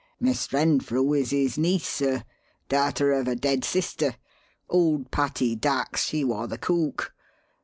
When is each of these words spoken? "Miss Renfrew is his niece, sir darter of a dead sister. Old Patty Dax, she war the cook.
"Miss 0.19 0.51
Renfrew 0.51 1.13
is 1.13 1.29
his 1.29 1.59
niece, 1.59 1.87
sir 1.87 2.23
darter 2.69 3.11
of 3.11 3.27
a 3.27 3.35
dead 3.35 3.63
sister. 3.63 4.15
Old 4.67 5.11
Patty 5.11 5.55
Dax, 5.55 6.05
she 6.05 6.23
war 6.23 6.47
the 6.47 6.57
cook. 6.57 7.13